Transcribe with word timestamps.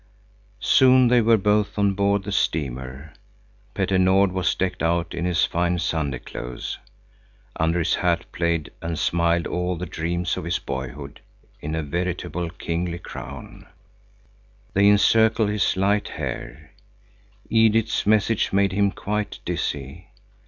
Soon 0.59 1.09
they 1.09 1.21
were 1.21 1.37
both 1.37 1.77
on 1.77 1.93
board 1.93 2.23
the 2.23 2.31
steamer. 2.31 3.13
Petter 3.75 3.99
Nord 3.99 4.31
was 4.31 4.55
decked 4.55 4.81
out 4.81 5.13
in 5.13 5.25
his 5.25 5.45
fine 5.45 5.77
Sunday 5.77 6.17
clothes. 6.17 6.79
Under 7.57 7.77
his 7.77 7.93
hat 7.93 8.25
played 8.31 8.71
and 8.81 8.97
smiled 8.97 9.45
all 9.45 9.75
the 9.75 9.85
dreams 9.85 10.37
of 10.37 10.43
his 10.43 10.57
boyhood 10.57 11.21
in 11.59 11.75
a 11.75 11.83
veritable 11.83 12.49
kingly 12.49 12.97
crown; 12.97 13.67
they 14.73 14.87
encircled 14.89 15.49
his 15.49 15.77
light 15.77 16.07
hair. 16.07 16.71
Edith's 17.51 18.07
message 18.07 18.51
made 18.51 18.71
him 18.71 18.89
quite 18.89 19.37
dizzy. 19.45 20.07